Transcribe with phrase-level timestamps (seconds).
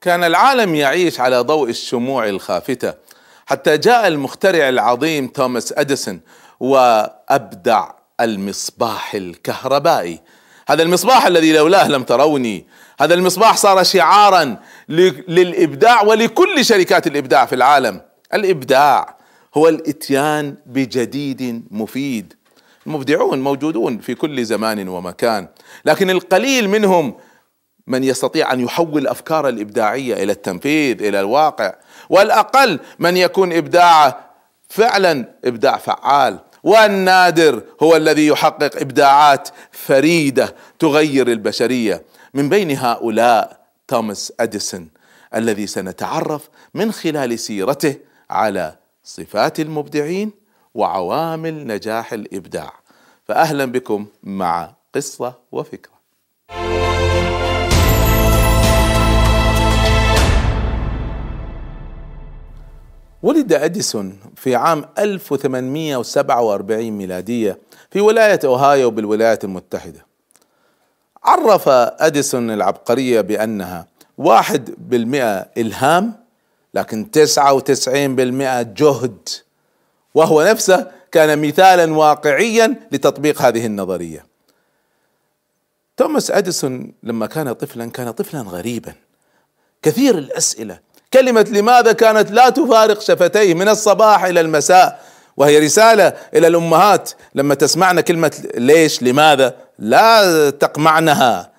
[0.00, 2.94] كان العالم يعيش على ضوء الشموع الخافتة
[3.46, 6.20] حتى جاء المخترع العظيم توماس أديسون
[6.60, 7.90] وأبدع
[8.20, 10.20] المصباح الكهربائي.
[10.68, 12.66] هذا المصباح الذي لولاه لم تروني.
[13.00, 14.56] هذا المصباح صار شعارا
[15.28, 18.00] للإبداع ولكل شركات الإبداع في العالم.
[18.34, 19.16] الإبداع
[19.54, 22.34] هو الإتيان بجديد مفيد.
[22.86, 25.48] المبدعون موجودون في كل زمان ومكان
[25.84, 27.14] لكن القليل منهم
[27.86, 31.74] من يستطيع أن يحول الافكار الإبداعية إلى التنفيذ إلى الواقع.
[32.10, 34.30] والأقل من يكون ابداعه
[34.68, 36.38] فعلا إبداع فعال.
[36.62, 42.02] والنادر هو الذي يحقق إبداعات فريدة تغير البشرية.
[42.34, 44.88] من بين هؤلاء توماس أديسون
[45.34, 47.96] الذي سنتعرف من خلال سيرته
[48.30, 50.32] على صفات المبدعين
[50.74, 52.72] وعوامل نجاح الإبداع.
[53.28, 56.00] فاهلا بكم مع قصة وفكرة.
[63.22, 67.58] ولد أديسون في عام 1847 ميلادية
[67.90, 70.06] في ولاية أوهايو بالولايات المتحدة.
[71.24, 73.86] عرف أديسون العبقرية بأنها
[74.18, 76.14] واحد بالمئة إلهام
[76.74, 79.28] لكن تسعة وتسعين بالمئة جهد
[80.14, 84.26] وهو نفسه كان مثالا واقعيا لتطبيق هذه النظرية.
[85.96, 88.94] توماس أديسون لما كان طفلا كان طفلا غريبا.
[89.82, 90.78] كثير الأسئلة
[91.12, 95.00] كلمة لماذا كانت لا تفارق شفتيه من الصباح إلى المساء؟
[95.36, 101.50] وهي رسالة إلى الأمهات لما تسمعن كلمة ليش لماذا؟ لا تقمعنها.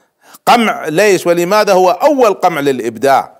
[0.45, 3.37] قمع ليش ولماذا هو أول قمع للإبداع؟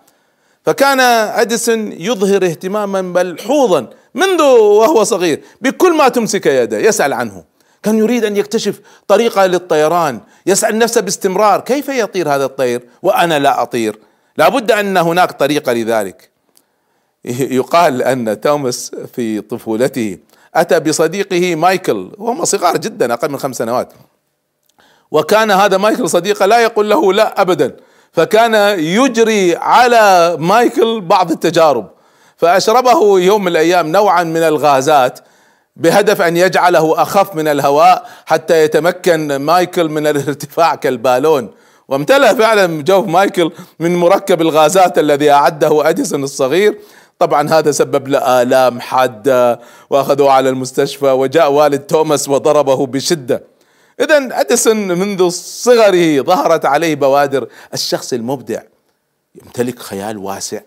[0.66, 7.44] فكان أديسون يظهر اهتماما ملحوظا منذ وهو صغير بكل ما تمسك يده يسأل عنه.
[7.84, 13.62] كان يريد أن يكتشف طريقة للطيران يسأل نفسه باستمرار كيف يطير هذا الطير؟ وأنا لا
[13.62, 14.00] أطير.
[14.38, 16.30] لابد أن هناك طريقه لذلك.
[17.59, 20.18] يقال أن توماس في طفولته
[20.56, 23.94] أتى بصديقه مايكل وهم صغار جدا أقل من خمس سنوات.
[25.12, 27.75] وكان هذا مايكل صديقه لا يقول له لا ابدا.
[28.12, 31.90] فكان يجري على مايكل بعض التجارب.
[32.38, 35.20] فأشربه يوم من الأيام نوعا من الغازات
[35.75, 41.52] بهدف أن يجعله أخف من الهواء حتى يتمكن مايكل من الارتفاع كالبالون.
[41.91, 46.78] وامتلأ فعلا جوف مايكل من مركب الغازات الذي أعده أديسون الصغير.
[47.19, 49.59] طبعا هذا سبب له آلام حادة
[49.90, 53.44] واخذوه على المستشفى وجاء والد توماس وضربه بشدة.
[54.00, 58.62] اذا أديسون منذ صغره ظهرت عليه بوادر الشخص المبدع.
[59.35, 60.62] يمتلك خيال واسع.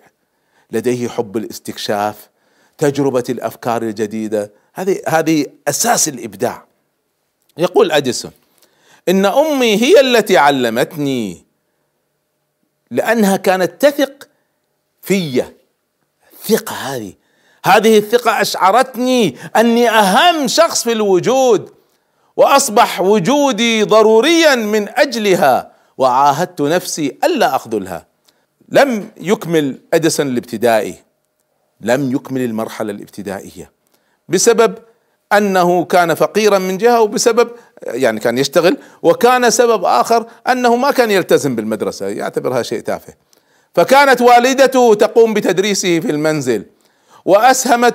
[0.72, 2.28] لديه حب الاستكشاف
[2.78, 4.52] تجربة الأفكار الجديدة.
[4.74, 6.64] هذه هذه أساس الإبداع.
[7.58, 8.30] يقول أديسون
[9.08, 11.44] إن أمي هي التي علمتني
[12.90, 14.28] لأنها كانت تثق
[15.02, 15.44] في.
[16.32, 17.12] الثقة هذه
[17.64, 21.70] هذه الثقة أشعرتني أني أهم شخص في الوجود
[22.36, 28.06] وأصبح وجودي ضروريا من أجلها وعاهدت نفسي ألا أخذلها.
[28.68, 30.94] لم يكمل أديسون الابتدائي
[31.80, 33.72] لم يكمل المرحلة الابتدائية.
[34.28, 34.74] بسبب
[35.38, 37.50] أنه كان فقيرا من جهة وبسبب
[37.86, 43.14] يعني كان يشتغل وكان سبب آخر أنه ما كان يلتزم بالمدرسة يعتبرها شيء تافه.
[43.74, 46.64] فكانت والدته تقوم بتدريسه في المنزل
[47.24, 47.94] وأسهمت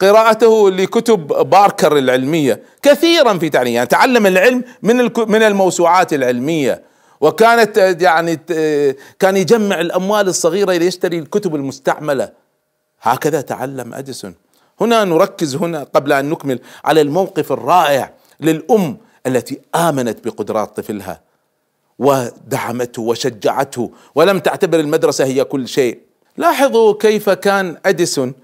[0.00, 6.88] قراءته لكتب باركر العلمية كثيرا في تعليم يعني تعلم العلم من من الموسوعات العلمية.
[7.20, 8.40] وكانت يعني
[9.18, 12.28] كان يجمع الأموال الصغيرة ليشتري الكتب المستعملة.
[13.02, 14.34] هكذا تعلم أديسون.
[14.80, 18.96] هنا نركز هنا قبل أن نكمل على الموقف الرائع للأم
[19.26, 21.20] التي آمنت بقدرات طفلها
[21.98, 25.98] ودعمته وشجعته ولم تعتبر المدرسة هي كل شيء.
[26.36, 28.34] لاحظوا كيف كان أديسون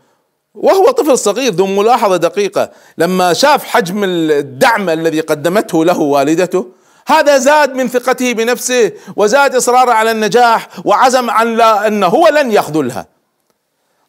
[0.54, 2.70] وهو طفل صغير ذو ملاحظة دقيقة.
[2.98, 6.66] لما شاف حجم الدعم الذي قدمته له والدته
[7.06, 12.52] هذا زاد من ثقته بنفسه وزاد إصراره على النجاح وعزم عن لا انه هو لن
[12.52, 13.13] يخذلها.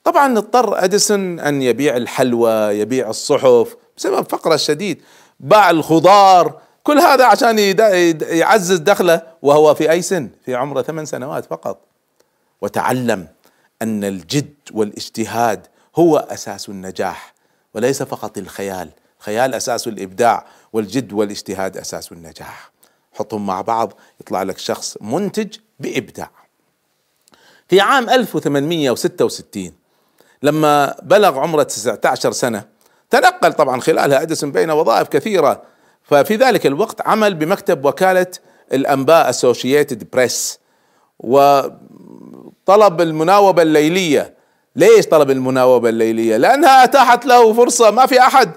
[0.06, 5.02] طبعا اضطر أديسون أن يبيع الحلوى يبيع الصحف بسبب فقره الشديد
[5.40, 7.60] باع الخضار كل هذا عشان
[8.22, 11.80] يعزز دخله وهو في أي سن؟ في عمره ثمان سنوات فقط.
[12.62, 13.28] وتعلم
[13.81, 17.34] أن الجد والاجتهاد هو أساس النجاح
[17.74, 18.90] وليس فقط الخيال.
[19.19, 22.72] خيال أساس الإبداع والجد والاجتهاد أساس النجاح.
[23.13, 26.30] حطهم مع بعض يطلع لك شخص منتج بإبداع.
[27.68, 29.84] في عام 1866
[30.43, 32.63] لما بلغ عمره 19 سنة
[33.09, 35.61] تنقل طبعا خلالها أديسون بين وظائف كثيرة.
[36.03, 38.27] ففي ذلك الوقت عمل بمكتب وكالة
[38.73, 40.59] الأنباء اسوشيتد بريس
[41.19, 41.79] وقام
[42.65, 44.33] طلب المناوبة الليلية.
[44.75, 48.51] ليش طلب المناوبة الليلية؟ لأنها أتاحت له فرصة ما في أحد.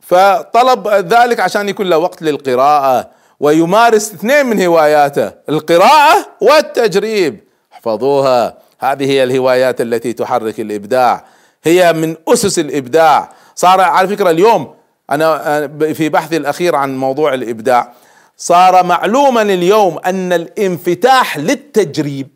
[0.00, 3.10] فطلب ذلك عشان يكون له وقت للقراءة.
[3.40, 7.44] ويمارس اثنين من هواياته القراءة والتجريب.
[7.72, 11.24] احفظوها هذه هي الهوايات التي تحرك الإبداع.
[11.64, 13.32] هي من أسس الإبداع.
[13.54, 14.74] صار على فكرة اليوم
[15.10, 17.92] أنا في بحثي الأخير عن موضوع الإبداع.
[18.36, 22.28] صار معلوما اليوم أن الانفتاح للتجريب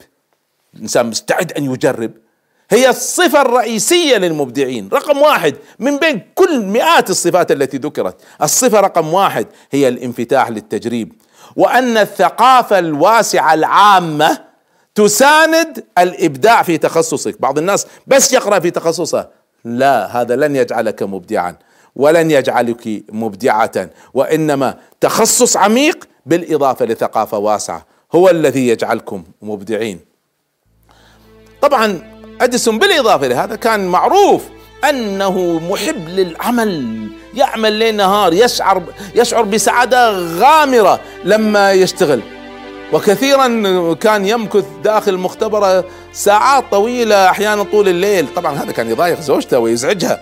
[0.74, 2.10] الإنسان مستعد أن يجرب
[2.70, 4.88] هي الصفة الرئيسية للمبدعين.
[4.92, 11.12] رقم واحد من بين كل مئات الصفات التي ذكرت الصفة رقم واحد هي الانفتاح للتجريب.
[11.56, 14.47] وأن الثقافة الواسعة العامة
[14.98, 17.40] تساند الإبداع في تخصصك.
[17.40, 19.28] بعض الناس بس يقرأ في تخصصه.
[19.64, 21.56] لا هذا لن يجعلك مبدعا
[21.96, 27.86] ولن يجعلك مبدعة وإنما تخصص عميق بالإضافة لثقافة واسعة.
[28.14, 30.00] هو الذي يجعلكم مبدعين.
[31.62, 31.98] طبعا
[32.40, 34.42] أديسون بالإضافة لهذا كان معروف
[34.88, 37.08] أنه محب للعمل.
[37.34, 38.82] يعمل ليل نهار يشعر
[39.14, 42.38] يشعر بسعادة غامرة لما يشتغل.
[42.93, 43.46] وكثيرا
[43.94, 48.26] كان يمكث داخل المختبرة ساعات طويلة أحيانا طول الليل.
[48.37, 50.20] طبعا هذا كان يضايق زوجته ويزعجها.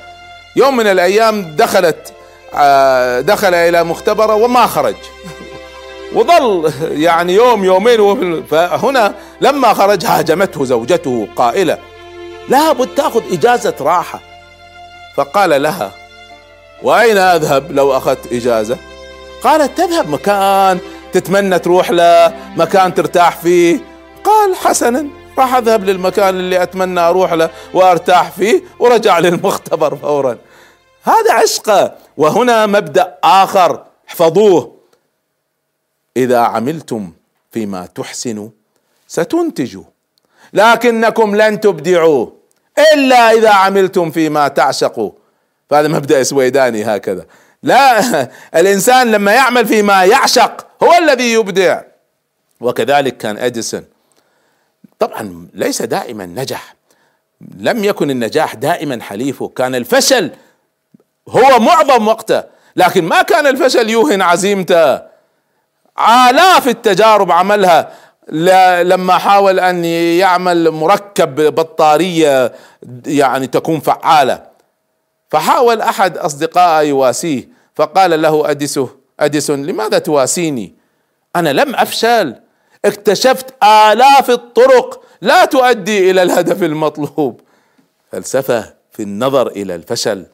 [0.56, 2.12] يوم من الأيام دخلت
[2.54, 4.94] آه، دخل إلى مختبرة وما خرج.
[6.16, 11.78] وظل يعني يوم يومين فهنا لما خرج هاجمته زوجته قائلة
[12.48, 14.20] لابد تأخذ إجازة راحة.
[15.16, 15.90] فقال لها
[16.82, 18.76] وأين أذهب لو أخذت إجازة؟
[19.42, 20.78] قالت تذهب مكان
[21.20, 23.80] تتمنى تروح له مكان ترتاح فيه؟
[24.24, 25.06] قال حسنا
[25.38, 30.38] راح أذهب للمكان اللي أتمنى أروح له وأرتاح فيه ورجع للمختبر فورا.
[31.02, 33.84] هذا عشقه وهنا مبدأ آخر.
[34.08, 34.76] احفظوه.
[36.16, 37.12] إذا عملتم
[37.52, 38.48] فيما تحسنوا
[39.08, 39.84] ستنتجوا.
[40.52, 42.26] لكنكم لن تبدعوا
[42.94, 45.10] إلا إذا عملتم فيما تعشقوا.
[45.70, 47.26] فهذا مبدأ سويداني هكذا.
[47.66, 51.82] لا الإنسان لما يعمل فيما يعشق هو الذي يبدع.
[52.60, 53.84] وكذلك كان أديسون.
[54.98, 56.74] طبعا ليس دائما نجح.
[57.58, 59.48] لم يكن النجاح دائما حليفه.
[59.48, 60.30] كان الفشل
[61.28, 62.42] هو معظم وقته.
[62.76, 64.94] لكن ما كان الفشل يوهن عزيمته.
[65.98, 67.92] آلاف التجارب عملها.
[68.82, 72.52] لما حاول أن يعمل مركب بطارية
[73.06, 74.42] يعني تكون فعالة.
[75.30, 77.55] فحاول أحد أصدقائه يواسيه.
[77.76, 78.88] فقال له اديسو
[79.20, 80.74] اديسون لماذا تواسيني؟
[81.36, 82.34] أنا لم أفشل.
[82.84, 87.40] اكتشفت آلاف الطرق لا تؤدي إلى الهدف المطلوب.
[88.12, 90.26] فلسفة في النظر إلى الفشل.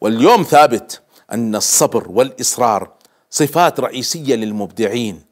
[0.00, 1.00] واليوم ثابت
[1.32, 2.90] أن الصبر والإصرار
[3.30, 5.22] صفات رئيسية للمبدعين.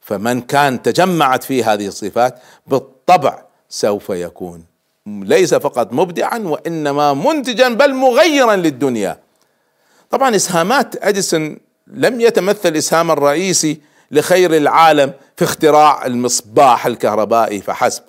[0.00, 4.64] فمن كان تجمعت فيه هذه الصفات بالطبع سوف يكون.
[5.06, 9.18] ليس فقط مبدعا وإنما منتجا بل مغيرا للدنيا.
[10.12, 18.02] طبعا إسهامات أديسون لم يتمثل اسهاما رئيسي لخير العالم في اختراع المصباح الكهربائي فحسب.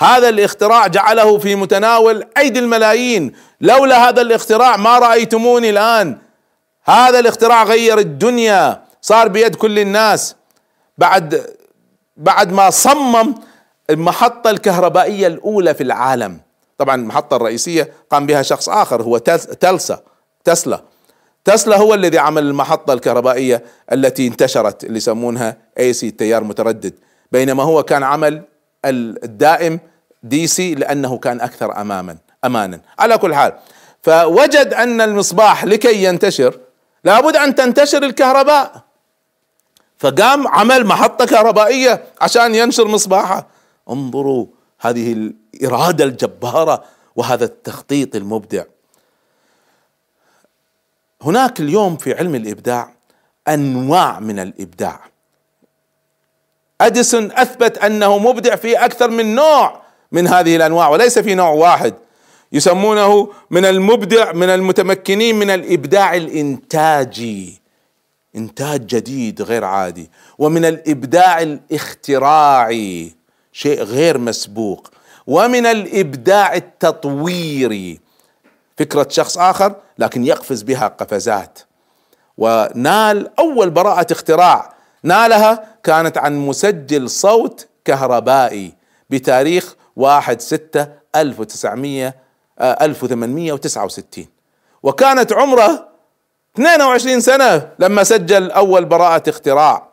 [0.00, 3.32] هذا الاختراع جعله في متناول أيدي الملايين.
[3.60, 6.18] لولا هذا الاختراع ما رأيتموني الآن.
[6.84, 8.84] هذا الاختراع غير الدنيا.
[9.02, 10.34] صار بيد كل الناس.
[10.98, 11.46] بعد
[12.16, 13.34] بعد ما صمم
[13.90, 16.40] المحطة الكهربائية الأولى في العالم.
[16.78, 20.00] طبعا المحطة الرئيسية قام بها شخص آخر هو تلسا
[20.44, 20.82] تسلا.
[21.48, 23.62] تسلا هو الذي عمل المحطة الكهربائية
[23.92, 26.94] التي انتشرت اللي يسمونها AC تيار متردد.
[27.32, 28.42] بينما هو كان عمل
[28.84, 29.80] الدائم
[30.22, 32.80] DC لأنه كان أكثر أماما أمانا.
[32.98, 33.52] على كل حال
[34.02, 36.58] فوجد أن المصباح لكي ينتشر
[37.04, 38.82] لابد أن تنتشر الكهرباء.
[39.98, 43.46] فقام عمل محطة كهربائية عشان ينشر مصباحه.
[43.90, 44.46] انظروا
[44.80, 46.84] هذه الإرادة الجبارة
[47.16, 48.64] وهذا التخطيط المبدع.
[51.22, 52.92] هناك اليوم في علم الإبداع
[53.48, 55.00] أنواع من الإبداع.
[56.80, 59.82] أديسون أثبت أنه مبدع في أكثر من نوع
[60.12, 61.94] من هذه الأنواع وليس في نوع واحد.
[62.52, 67.60] يسمونه من المبدع من المتمكنين من الإبداع الإنتاجي
[68.36, 73.12] إنتاج جديد غير عادي ومن الإبداع الاختراعي
[73.52, 74.90] شيء غير مسبوق
[75.26, 78.00] ومن الإبداع التطويري.
[78.76, 81.58] فكرة شخص آخر لكن يقفز بها قفزات.
[82.38, 88.74] ونال أول براءة اختراع نالها كانت عن مسجل صوت كهربائي
[89.10, 92.14] بتاريخ 1 6 1900
[92.60, 94.26] 1869
[94.82, 95.88] وكانت عمره
[96.54, 99.88] 22 سنة لما سجل أول براءة اختراع.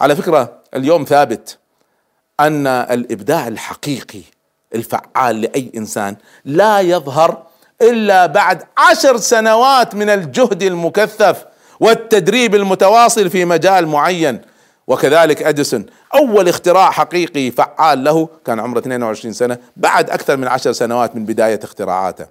[0.00, 1.58] على فكرة اليوم ثابت
[2.40, 4.22] أن الإبداع الحقيقي
[4.74, 7.46] الفعال لأي إنسان لا يظهر
[7.82, 11.44] إلا بعد عشر سنوات من الجهد المكثف
[11.80, 14.40] والتدريب المتواصل في مجال معين.
[14.86, 20.72] وكذلك أديسون أول اختراع حقيقي فعال له كان عمره 22 سنة بعد أكثر من عشر
[20.72, 22.26] سنوات من بداية اختراعاته.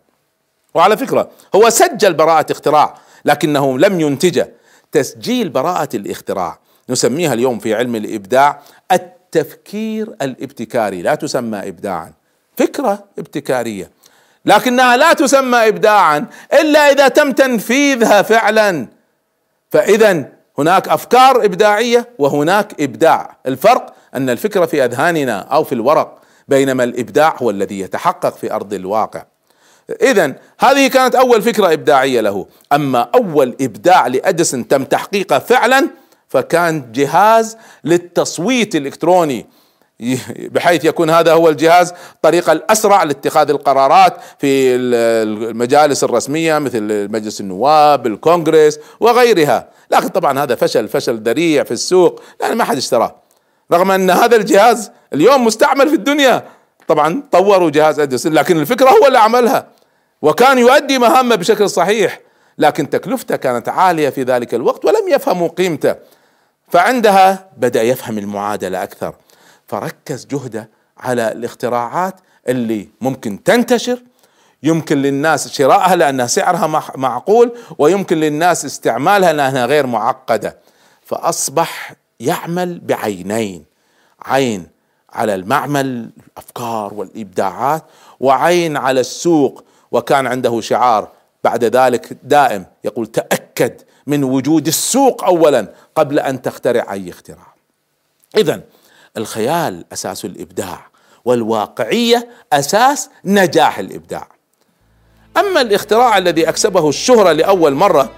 [0.74, 4.50] وعلى فكرة هو سجل براءة اختراع لكنه لم ينتجه.
[4.92, 8.60] تسجيل براءة الاختراع نسميها اليوم في علم الإبداع
[8.92, 12.13] التفكير الابتكاري لا تسمى ابداعا
[12.58, 13.89] فكرة ابتكارية.
[14.48, 18.88] لكنها لا تسمى ابداعا إلا إذا تم تنفيذها فعلا.
[19.70, 20.25] فاذا
[20.58, 23.38] هناك أفكار إبداعية وهناك إبداع.
[23.46, 28.74] الفرق أن الفكرة في أذهاننا أو في الورق بينما الإبداع هو الذي يتحقق في أرض
[28.74, 29.24] الواقع.
[30.01, 32.46] اذا هذه كانت أول فكرة إبداعية له.
[32.74, 35.89] أما أول إبداع لاديسون تم تحقيقه فعلا
[36.27, 39.46] فكان جهاز للتصويت الإلكتروني.
[40.30, 48.08] بحيث يكون هذا هو الجهاز الطريقة الأسرع لاتخاذ القرارات في المجالس الرسمية مثل مجلس النواب
[48.08, 49.70] الكونغرس وغيرها.
[49.92, 52.22] لكن طبعا هذا فشل فشل ذريع في السوق.
[52.42, 53.16] لأن ما حد اشتراه.
[53.74, 56.44] رغم أن هذا الجهاز اليوم مستعمل في الدنيا.
[56.88, 59.68] طبعا طوروا جهاز اديسون لكن الفكرة هو اللي عملها.
[60.22, 62.20] وكان يؤدي مهامه بشكل صحيح.
[62.58, 65.96] لكن تكلفته كانت عالية في ذلك الوقت ولم يفهموا قيمته.
[66.70, 69.13] فعندها بدأ يفهم المعادلة أكثر.
[69.68, 72.16] فركز جهده على الاختراعات
[72.48, 74.00] اللي ممكن تنتشر.
[74.64, 80.58] يمكن للناس شرائها لأنها سعرها معقول ويمكن للناس استعمالها لأنها غير معقدة.
[81.02, 83.66] فأصبح يعمل بعينين.
[84.22, 84.68] عين
[85.10, 87.84] على المعمل الأفكار والإبداعات
[88.20, 89.64] وعين على السوق.
[89.92, 91.12] وكان عنده شعار
[91.44, 97.56] بعد ذلك دائم يقول تأكد من وجود السوق أولا قبل أن تخترع أي اختراع.
[98.38, 98.62] إذا
[99.18, 100.80] الخيال أساس الإبداع
[101.26, 104.28] والواقعية أساس نجاح الإبداع.
[105.38, 108.10] أما الاختراع الذي أكسبه الشهرة لأول مرة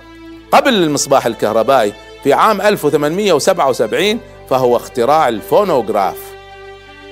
[0.52, 6.18] قبل المصباح الكهربائي في عام 1877 فهو اختراع الفونوغراف.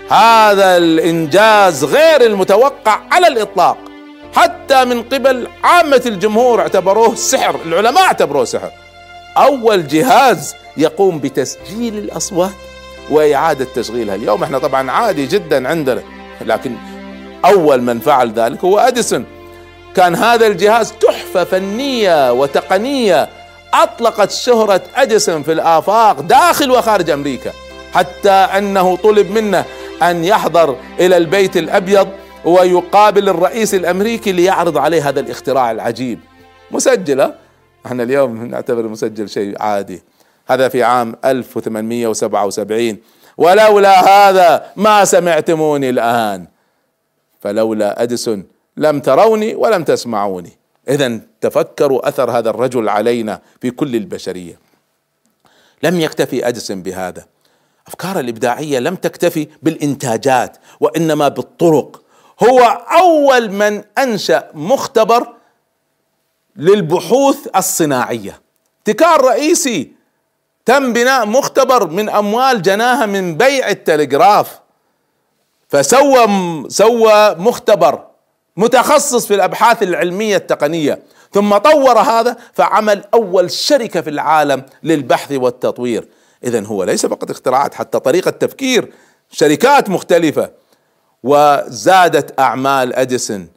[0.10, 3.78] هذا الإنجاز غير المتوقع على الإطلاق
[4.36, 8.72] حتى من قبل عامة الجمهور اعتبروه سحر العلماء اعتبروه سحر.
[9.38, 12.52] أول جهاز يقوم بتسجيل الأصوات
[13.12, 14.16] وإعادة تشغيلها.
[14.16, 16.02] اليوم إحنا طبعا عادي جدا عندنا
[16.42, 16.76] لكن
[17.46, 19.26] أول من فعل ذلك هو أديسون.
[19.96, 23.30] كان هذا الجهاز تحفة فنية وتقنية
[23.74, 27.52] أطلقت شهرة أديسون في الآفاق داخل وخارج أمريكا
[27.94, 29.66] حتى أنه طلب منه
[30.04, 32.08] أن يحضر إلى البيت الأبيض
[32.46, 36.20] ويقابل الرئيس الأمريكي ليعرض عليه هذا الاختراع العجيب.
[36.72, 37.34] مسجلة؟
[37.86, 40.04] إحنا اليوم نعتبر المسجل شيء عادي.
[40.48, 42.98] هذا في عام 1877
[43.38, 46.48] ولولا هذا ما سمعتموني الآن.
[47.42, 48.46] فلولا أديسون
[48.78, 50.58] لم تروني ولم تسمعوني.
[50.90, 54.60] إذا تفكروا أثر هذا الرجل علينا في كل البشرية.
[55.84, 57.26] لم يكتفي أديسون بهذا.
[57.88, 62.02] أفكار الإبداعية لم تكتفي بالإنتاجات وإنما بالطرق.
[62.44, 62.60] هو
[63.02, 65.28] أول من أنشأ مختبر
[66.56, 68.42] للبحوث الصناعية.
[68.78, 69.97] ابتكار رئيسي
[70.68, 74.60] تم بناء مختبر من أموال جناها من بيع التلغراف.
[75.70, 76.28] فسوى
[76.68, 78.04] سوى مختبر
[78.58, 81.04] متخصص في الأبحاث العلمية التقنية.
[81.34, 86.08] ثم طور هذا فعمل أول شركة في العالم للبحث والتطوير.
[86.44, 88.94] اذا هو ليس فقط اختراعات حتى طريقة تفكير
[89.32, 90.52] شركات مختلفة.
[91.24, 93.48] وزادت أعمال أديسون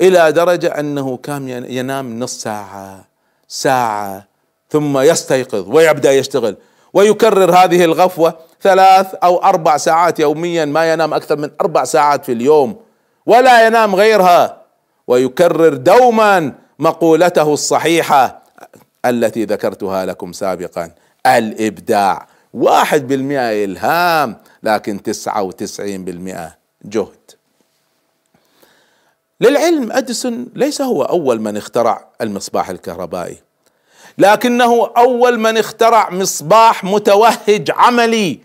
[0.00, 3.04] إلى درجة أنه كان ينام نص ساعة
[3.48, 4.33] ساعة
[4.74, 6.56] ثم يستيقظ ويبدأ يشتغل
[6.92, 12.32] ويكرر هذه الغفوة ثلاث أو أربع ساعات يوميا ما ينام أكثر من أربع ساعات في
[12.32, 12.76] اليوم
[13.26, 14.62] ولا ينام غيرها.
[15.06, 18.42] ويكرر دوما مقولته الصحيحة
[19.04, 20.90] التي ذكرتها لكم سابقا
[21.26, 22.26] الإبداع.
[22.54, 27.30] واحد بالمئة إلهام لكن تسعة وتسعين بالمئة جهد.
[29.40, 33.43] للعلم أديسون ليس هو أول من اخترع المصباح الكهربائي.
[34.18, 38.40] لكنه أول من اخترع مصباح متوهج عملي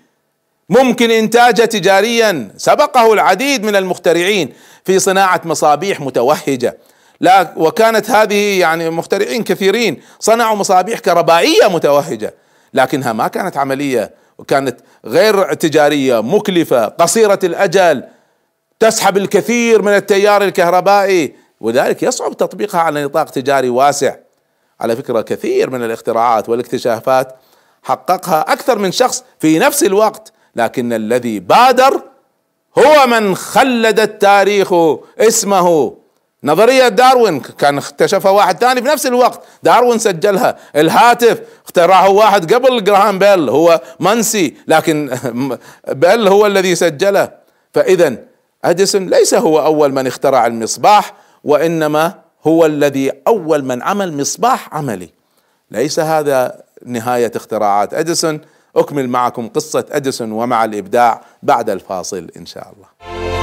[0.69, 2.51] ممكن إنتاجه تجاريا.
[2.57, 4.53] سبقه العديد من المخترعين
[4.85, 6.77] في صناعة مصابيح متوهجة.
[7.21, 12.33] لا وكانت هذه يعني مخترعين كثيرين صنعوا مصابيح كهربائيه متوهجة
[12.73, 18.03] لكنها ما كانت عملية وكانت غير تجارية مكلفة قصيرة الأجل
[18.79, 24.15] تسحب الكثير من التيار الكهربائي وذلك يصعب تطبيقها على نطاق تجاري واسع.
[24.81, 27.35] على فكرة كثير من الاختراعات والاكتشافات
[27.83, 32.01] حققها أكثر من شخص في نفس الوقت لكن الذي بادر
[32.77, 34.73] هو من خلد التاريخ
[35.19, 35.95] اسمه.
[36.43, 39.41] نظرية داروين كان اكتشفها واحد ثاني في نفس الوقت.
[39.63, 40.57] داروين سجلها.
[40.75, 45.17] الهاتف اخترعه واحد قبل جراهام بيل هو منسي لكن
[45.87, 47.31] بيل هو الذي سجله.
[47.73, 48.15] فإذا
[48.65, 52.13] أديسون ليس هو أول من اخترع المصباح وإنما
[52.49, 55.09] هو الذي أول من عمل مصباح عملي.
[55.71, 58.41] ليس هذا نهاية اختراعات أديسون.
[58.75, 63.38] أكمل معكم قصة أديسون ومع الإبداع بعد الفاصل إن شاء الله.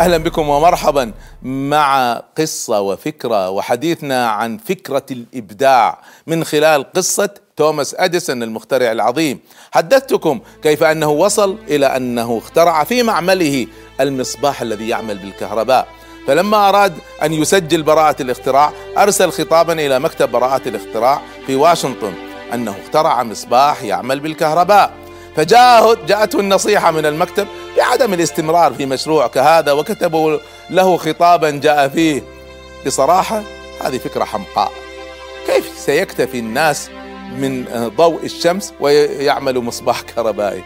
[0.00, 8.42] أهلا بكم ومرحبا مع قصة وفكرة وحديثنا عن فكرة الإبداع من خلال قصة توماس أديسون
[8.42, 9.40] المخترع العظيم.
[9.72, 13.66] حدثتكم كيف أنه وصل إلى أنه اخترع في معمله
[14.00, 15.88] المصباح الذي يعمل بالكهرباء.
[16.26, 22.12] فلما أراد أن يسجل براءة الاختراع أرسل خطابا إلى مكتب براءة الاختراع في واشنطن
[22.54, 24.99] أنه اخترع مصباح يعمل بالكهرباء.
[25.36, 27.46] فجاءه جاءته النصيحة من المكتب
[27.76, 30.38] بعدم الاستمرار في مشروع كهذا وكتبوا
[30.70, 32.22] له خطابا جاء فيه.
[32.86, 33.42] بصراحة
[33.84, 34.72] هذه فكرة حمقاء.
[35.46, 36.90] كيف سيكتفي الناس
[37.38, 37.64] من
[37.96, 40.64] ضوء الشمس ويعملوا مصباح كهربائي؟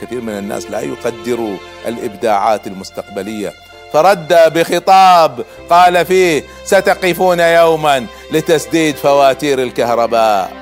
[0.00, 1.56] كثير من الناس لا يقدروا
[1.86, 3.52] الإبداعات المستقبلية.
[3.92, 10.52] فرد بخطاب قال فيه ستقفون يوما لتسديد فواتير الكهرباء.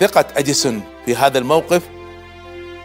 [0.00, 1.82] ثقة أديسون في هذا الموقف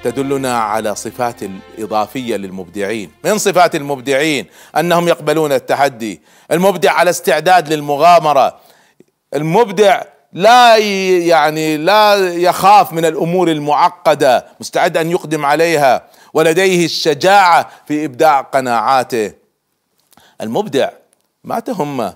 [0.03, 3.11] تدلنا على صفات الاضافيه للمبدعين.
[3.25, 4.45] من صفات المبدعين؟
[4.77, 6.21] أنهم يقبلون التحدي.
[6.51, 8.59] المبدع على استعداد للمغامرة.
[9.33, 10.01] المبدع
[10.33, 14.45] لا يعني لا يخاف من الأمور المعقدة.
[14.59, 16.03] مستعد أن يقدم عليها.
[16.33, 19.33] ولديه الشجاعة في إبداع قناعاته.
[20.41, 20.89] المبدع
[21.43, 22.13] ما تهمه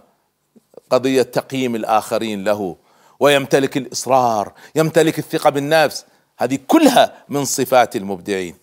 [0.90, 2.76] قضية تقييم الآخرين له.
[3.20, 4.52] ويمتلك الإصرار.
[4.76, 6.06] يمتلك الثقة بالنفس.
[6.38, 8.56] هذه كلها من صفات المبدعين.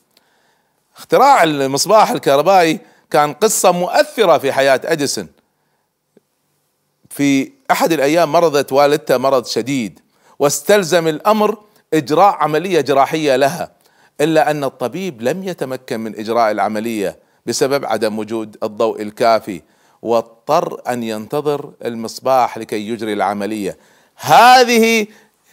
[0.97, 2.81] اختراع المصباح الكهربائي
[3.11, 5.29] كان قصة مؤثرة في حياة أديسون.
[7.11, 10.01] في أحد الأيام مرضت والدته مرض شديد
[10.39, 11.59] واستلزم الأمر
[11.95, 13.71] إجراء عملية جراحية لها
[14.21, 19.63] إلا أن الطبيب لم يتمكن من إجراء العملية بسبب عدم وجود الضوء الكافي
[20.03, 23.79] واضطر أن ينتظر المصباح لكي يجري العملية.
[24.17, 25.07] هذه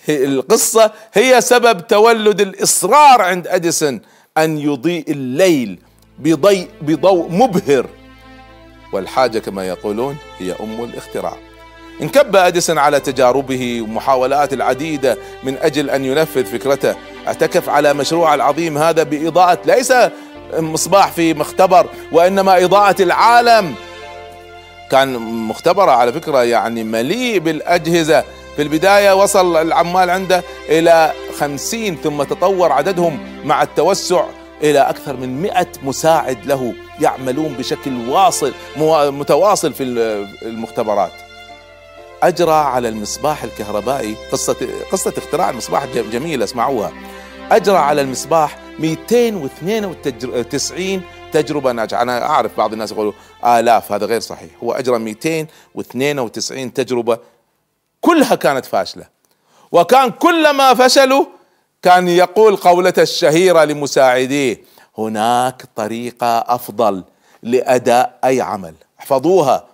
[0.10, 4.02] القصة هي سبب تولد الإصرار عند أديسون
[4.38, 5.80] أن يضيء الليل
[6.20, 7.86] بضيء بضوء مبهر.
[8.94, 11.34] والحاجة كما يقولون هي أم الاختراع.
[12.02, 16.96] انكب أديسون على تجاربه ومحاولات العديدة من أجل أن ينفذ فكرته.
[17.28, 19.94] اعتكف على مشروع العظيم هذا بإضاءة ليس
[20.54, 23.76] مصباح في مختبر وإنما إضاءة العالم.
[24.92, 28.24] كان مختبره على فكرة يعني مليء بالأجهزة.
[28.60, 34.26] في البداية وصل العمال عنده إلى خمسين ثم تطور عددهم مع التوسع
[34.64, 38.54] إلى أكثر من مئة مساعد له يعملون بشكل واصل
[39.12, 39.84] متواصل في
[40.42, 41.12] المختبرات.
[42.24, 44.56] أجرى على المصباح الكهربائي قصة
[44.92, 46.92] قصة اختراع المصباح جميلة اسمعوها.
[47.52, 52.02] أجرى على المصباح 292 تجربة ناجحة.
[52.02, 53.14] أنا أعرف بعض الناس يقولوا
[53.46, 54.50] آلاف هذا غير صحيح.
[54.64, 57.18] هو أجرى 292 تجربة
[58.02, 59.06] كلها كانت فاشلة.
[59.72, 61.26] وكان كلما فشلوا
[61.82, 64.64] كان يقول قولته الشهيرة لمساعديه
[64.98, 67.04] هناك طريقة أفضل
[67.44, 68.74] لأداء أي عمل.
[69.00, 69.68] احفظوها.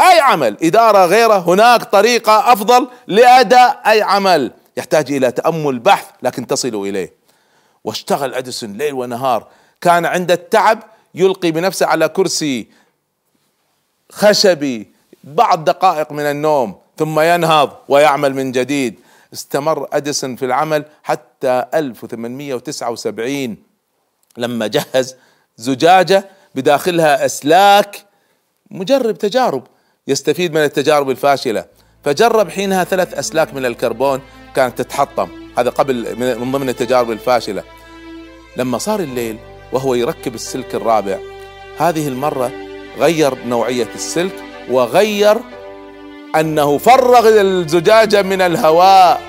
[0.00, 4.52] أي عمل إدارة غيره هناك طريقة أفضل لأداء أي عمل.
[4.76, 7.12] يحتاج إلى تأمل بحث لكن تصلوا إليه.
[7.84, 9.46] واشتغل أديسون ليل ونهار.
[9.80, 10.82] كان عند التعب
[11.14, 12.68] يلقي بنفسه على كرسي
[14.12, 14.90] خشبي
[15.24, 16.79] بعض دقائق من النوم.
[17.00, 19.00] ثم ينهض ويعمل من جديد.
[19.32, 23.56] استمر أديسون في العمل حتى 1879
[24.36, 25.16] لما جهز
[25.56, 28.04] زجاجة بداخلها أسلاك
[28.70, 29.62] مجرب تجارب
[30.08, 31.64] يستفيد من التجارب الفاشلة.
[32.04, 34.20] فجرب حينها ثلاث أسلاك من الكربون
[34.56, 35.28] كانت تتحطم.
[35.58, 37.62] هذا قبل من ضمن التجارب الفاشلة.
[38.56, 39.38] لما صار الليل
[39.72, 41.18] وهو يركب السلك الرابع
[41.78, 42.52] هذه المرة
[42.98, 44.34] غير نوعية السلك
[44.70, 45.36] وغير
[46.36, 49.20] أنه فرغ الزجاجه من الهواء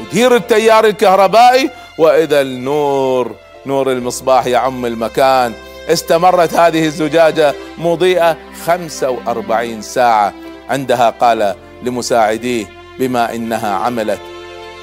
[0.00, 3.34] ودير التيار الكهربائي وإذا النور
[3.66, 5.52] نور المصباح يعم المكان.
[5.88, 8.36] استمرت هذه الزجاجة مضيئة
[8.66, 10.32] 45 ساعة.
[10.68, 12.66] عندها قال لمساعديه
[12.98, 14.18] بما إنها عملت.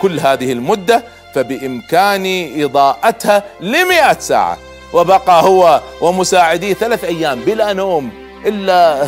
[0.01, 1.03] كل هذه المدة
[1.34, 4.58] فبامكاني إضاءتها لمئة ساعة.
[4.93, 8.10] وبقى هو ومساعديه ثلاث أيام بلا نوم
[8.45, 9.06] إلا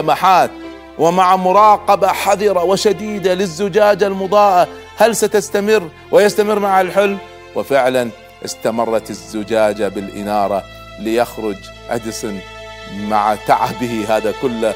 [0.00, 0.50] لمحات.
[0.98, 7.18] ومع مراقبه حذره وشديده للزجاجه المضاءه هل ستستمر؟ ويستمر مع الحلم.
[7.54, 8.10] وفعلا
[8.44, 10.62] استمرت الزجاجه بالإنارة
[11.00, 11.56] ليخرج
[11.90, 12.40] اديسون
[13.08, 14.74] مع تعبه هذا كله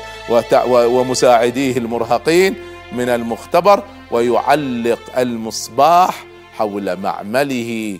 [0.66, 2.54] ومساعديه المرهقين
[2.92, 6.24] من المختبر ويعلق المصباح
[6.58, 7.98] حول معمله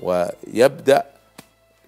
[0.00, 1.04] ويبدأ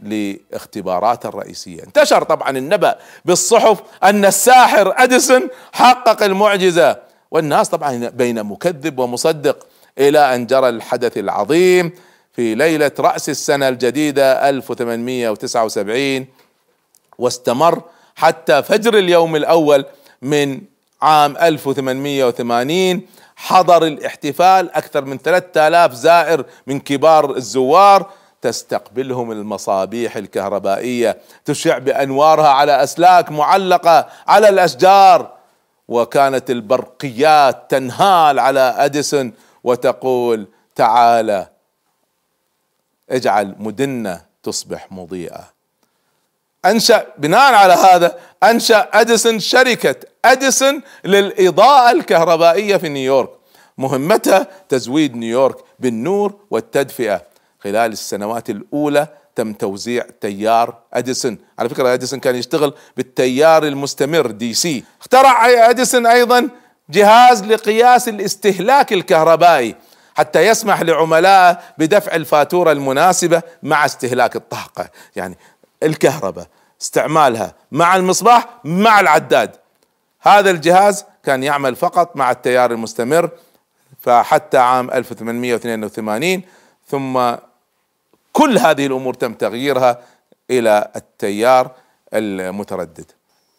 [0.02, 1.82] لاختبارات الرئيسية.
[1.82, 6.96] انتشر طبعا النبأ بالصحف أن الساحر أديسون حقق المعجزة
[7.30, 9.66] والناس طبعا بين مكذب ومصدق
[9.98, 11.92] إلى أن جرى الحدث العظيم
[12.32, 16.26] في ليلة رأس السنة الجديدة 1879
[17.18, 17.82] واستمر
[18.16, 19.84] حتى فجر اليوم الأول
[20.22, 20.60] من
[21.02, 23.00] عام 1880
[23.36, 28.10] حضر الاحتفال أكثر من 3000 زائر من كبار الزوار
[28.42, 35.36] تستقبلهم المصابيح الكهربائية تشع بأنوارها على أسلاك معلقة على الأشجار.
[35.88, 39.32] وكانت البرقيات تنهال على أديسون
[39.64, 41.48] وتقول تعالى
[43.10, 45.44] اجعل مدننا تصبح مضيئة.
[46.64, 53.30] أنشأ بناء على هذا أنشأ أديسون شركة أديسون للإضاءة الكهربائية في نيويورك.
[53.78, 57.22] مهمتها تزويد نيويورك بالنور والتدفئة.
[57.66, 61.38] خلال السنوات الأولى تم توزيع تيار أديسون.
[61.58, 66.48] على فكرة أديسون كان يشتغل بالتيار المستمر DC اخترع أديسون أيضا
[66.90, 69.74] جهاز لقياس الاستهلاك الكهربائي
[70.14, 74.88] حتى يسمح لعملائه بدفع الفاتورة المناسبة مع استهلاك الطاقة.
[75.16, 75.38] يعني
[75.82, 76.46] الكهرباء
[76.82, 79.56] استعمالها مع المصباح مع العداد.
[80.20, 83.30] هذا الجهاز كان يعمل فقط مع التيار المستمر
[84.00, 86.42] فحتى عام 1882
[86.88, 87.36] ثم
[88.36, 89.98] كل هذه الأمور تم تغييرها
[90.50, 91.70] إلى التيار
[92.14, 93.10] المتردد.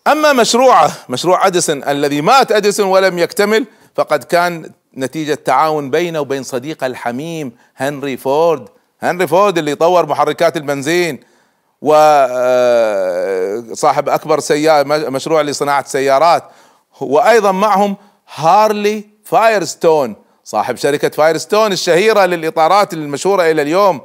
[0.08, 6.44] أما مشروعه مشروع أديسون الذي مات أديسون ولم يكتمل فقد كان نتيجة تعاون بينه وبين
[6.44, 8.70] صديقه الحميم هنري فورد.
[9.02, 11.20] هنري فورد اللي طور محركات البنزين
[11.82, 12.00] وصاحب
[14.10, 16.44] آه، أكبر سيارة مشروع لصناعة سيارات.
[17.02, 17.98] وأيضا معهم
[18.36, 24.02] هارفي فايرستون صاحب شركة فايرستون الشهيرة للإطارات المشهورة إلى اليوم.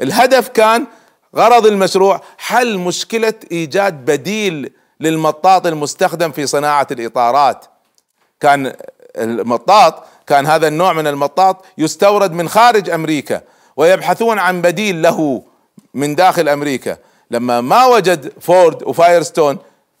[0.00, 0.86] الهدف كان
[1.36, 7.64] غرض المشروع حل مشكلة إيجاد بديل للمطاط المستخدم في صناعة الإطارات
[8.40, 8.72] كان
[9.16, 13.40] المطاط كان هذا النوع من المطاط يستورد من خارج أمريكا
[13.76, 15.42] ويبحثون عن بديل له
[15.94, 16.96] من داخل أمريكا
[17.30, 19.58] لما ما وجد فورد وفايرستون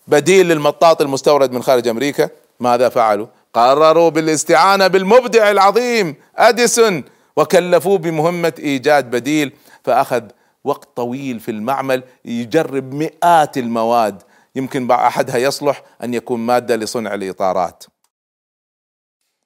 [0.08, 2.28] بديل للمطاط المستورد من خارج أمريكا
[2.60, 7.04] ماذا فعلوا؟ قرروا بالاستعانة بالمبدع العظيم أديسون
[7.36, 9.52] وكلفوه بمهمة إيجاد بديل
[9.84, 10.22] فأخذ
[10.64, 14.22] وقت طويل في المعمل يجرب مئات المواد.
[14.54, 17.84] يمكن أحدها يصلح أن يكون مادة لصنع الإطارات.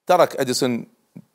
[0.07, 0.87] ترك أديسون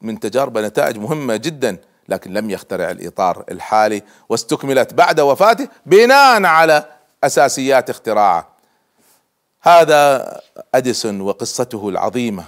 [0.01, 1.77] من تجاربه نتائج مهمة جدا
[2.09, 6.85] لكن لم يخترع الإطار الحالي واستكملت بعد وفاته بناء على
[7.23, 8.55] أساسيات اختراعه.
[9.61, 10.41] هذا
[10.75, 12.45] أديسون وقصته العظيمة.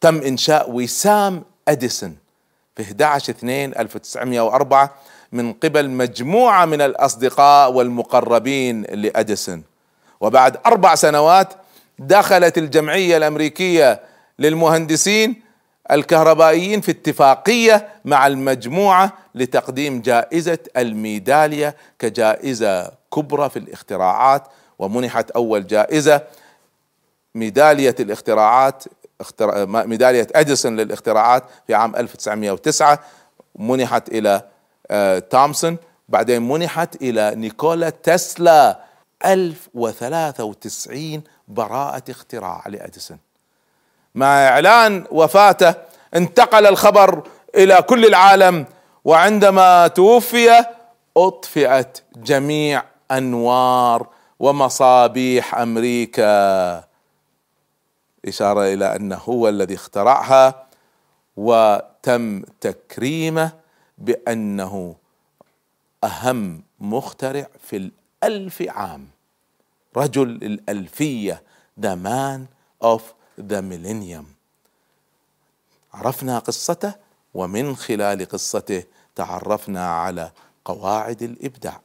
[0.00, 2.16] تم إنشاء وسام أديسون
[2.76, 4.94] في 11 2 1904
[5.34, 9.62] من قبل مجموعة من الأصدقاء والمقربين لأديسون.
[10.20, 11.52] وبعد أربع سنوات
[11.98, 14.00] دخلت الجمعية الأمريكية
[14.38, 15.42] للمهندسين
[15.90, 24.42] الكهربائيين في اتفاقية مع المجموعة لتقديم جائزة الميدالية كجائزة كبرى في الاختراعات
[24.78, 26.22] ومنحت أول جائزة
[27.34, 28.84] ميدالية الاختراعات
[29.68, 33.00] ميدالية أديسون للاختراعات في عام 1909
[33.58, 34.44] منحت آه،
[35.30, 35.76] تومسون.
[36.08, 38.80] بعدين منحت إلى نيكولا تسلا.
[39.26, 43.18] 1093 براءة اختراع لأديسون.
[44.14, 45.74] مع إعلان وفاته
[46.14, 48.66] انتقل الخبر إلى كل العالم
[49.04, 50.64] وعندما توفي
[51.16, 54.06] أطفئت جميع أنوار
[54.38, 56.84] ومصابيح أمريكا.
[58.28, 60.66] إشارة إلى أنه هو الذي اخترعها
[61.36, 63.63] وتم تكريمه
[63.98, 64.96] بأنه
[66.04, 67.90] أهم مخترع في
[68.22, 69.08] الألف عام.
[69.96, 71.42] رجل الألفية
[71.80, 72.46] the man
[72.82, 74.26] of the millennium
[75.94, 76.94] عرفنا قصته
[77.34, 78.82] ومن خلال قصته
[79.14, 80.30] تعرفنا على
[80.64, 81.80] قواعد الإبداع.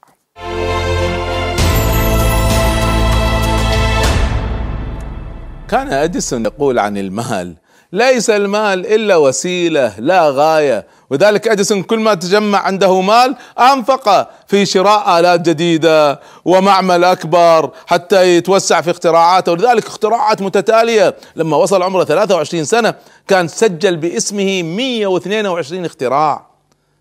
[5.68, 7.56] كان أديسون يقول عن المال
[7.94, 10.88] ليس المال إلا وسيلة لا غاية.
[11.10, 18.38] وذلك اديسون كل ما تجمع عنده مال أنفق في شراء آلات جديدة ومعمل أكبر حتى
[18.38, 19.52] يتوسع في اختراعاته.
[19.52, 21.16] ولذلك اختراعات متتالية.
[21.36, 22.94] لما وصل عمره 23 سنة
[23.28, 26.46] كان سجل باسمه 122 اختراع.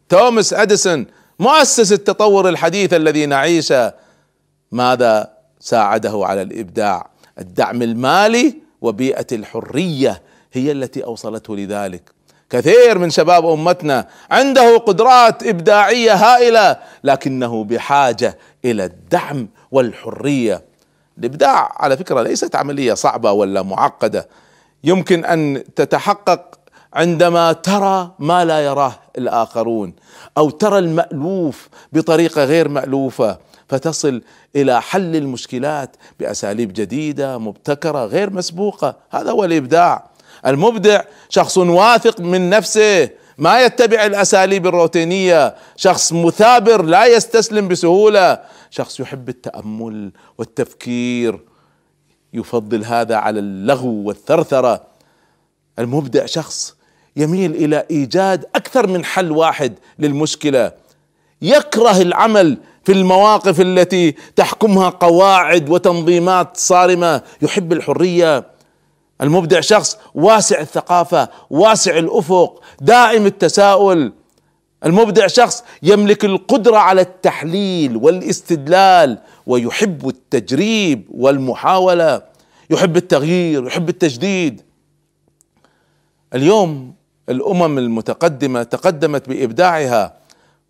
[0.09, 1.07] توماس أديسون
[1.39, 3.93] مؤسس التطور الحديث الذي نعيشه.
[4.73, 10.23] ماذا ساعده على الإبداع؟ الدعم المالي وبيئة الحرية.
[10.53, 12.03] هي التي أوصلته لذلك.
[12.51, 20.65] كثير من شباب أمتنا عنده قدرات إبداعية هائلة لكنه بحاجة إلى الدعم والحرية.
[21.19, 24.29] الإبداع على فكرة ليست عملية صعبة ولا معقدة.
[24.85, 26.59] يمكن أن تتحقق
[26.95, 29.93] عندما ترى ما لا يراه الآخرون
[30.39, 34.23] أو ترى المألوف بطريقة غير مألوفة فتصل
[34.57, 38.97] إلى حل المشكلات بأساليب جديدة مبتكرة غير مسبوقة.
[39.11, 40.11] هذا هو الإبداع.
[40.51, 48.39] المبدع شخص واثق من نفسه ما يتبع الأساليب الروتينية شخص مثابر لا يستسلم بسهولة
[48.71, 51.41] شخص يحب التأمل والتفكير
[52.35, 54.83] يفضل هذا على اللغو والثرثرة.
[55.79, 56.75] المبدع شخص
[57.17, 60.73] يميل إلى إيجاد أكثر من حل واحد للمشكلة.
[61.43, 67.23] يكره العمل في المواقف التي تحكمها قواعد وتنظيمات صارمة.
[67.43, 68.45] يحب الحرية
[69.21, 74.13] المبدع شخص واسع الثقافة واسع الأفق دائم التساؤل.
[74.85, 82.23] المبدع شخص يملك القدرة على التحليل والاستدلال ويحب التجريب والمحاولة.
[82.71, 84.63] يحب التغيير يحب التجديد.
[86.35, 86.95] اليوم
[87.29, 90.15] الأمم المتقدمة تقدمت بإبداعها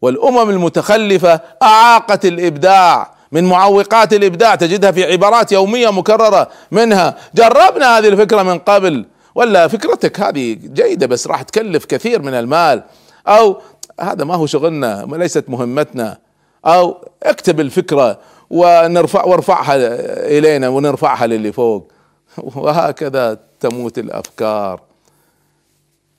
[0.03, 3.17] والأمم المتخلفة أعاقت الإبداع.
[3.33, 7.17] من معوقات الإبداع تجدها في عبارات يومية مكررة منها.
[7.35, 12.83] جربنا هذه الفكرة من قبل ولا فكرتك هذه جيدة بس راح تكلف كثير من المال.
[13.29, 13.61] أو
[14.01, 16.19] هذا ما هو شغلنا ليست مهمتنا.
[16.67, 18.19] أو اكتب الفكرة
[18.51, 19.77] ونرفع وارفعها
[20.38, 21.93] إلينا ونرفعها للي فوق.
[22.37, 24.81] وهكذا تموت الأفكار.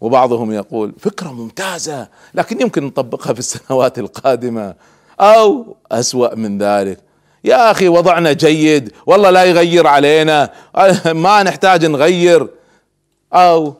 [0.01, 4.75] وبعضهم يقول فكرة ممتازة لكن يمكن نطبقها في السنوات القادمة.
[5.21, 6.99] أو أسوأ من ذلك.
[7.43, 10.49] يا أخي وضعنا جيد والله لا يغير علينا.
[11.25, 12.47] ما نحتاج نغير.
[13.33, 13.73] أو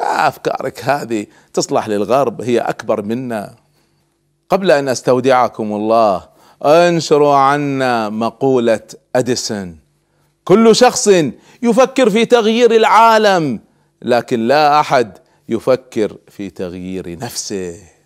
[0.00, 3.54] أفكارك هذه تصلح للغرب هي أكبر منا.
[4.48, 6.28] قبل أن أستودعكم الله
[6.64, 8.80] انشروا عنا مقولة
[9.16, 9.78] أديسون.
[10.44, 11.08] كل شخص
[11.62, 13.60] يفكر في تغيير العالم
[14.02, 17.97] لكن لا أحد يفكر في تغيير نفسه.